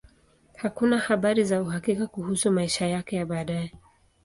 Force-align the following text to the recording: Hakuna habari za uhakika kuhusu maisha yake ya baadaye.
Hakuna 0.57 0.99
habari 0.99 1.43
za 1.43 1.61
uhakika 1.61 2.07
kuhusu 2.07 2.51
maisha 2.51 2.87
yake 2.87 3.15
ya 3.15 3.25
baadaye. 3.25 3.73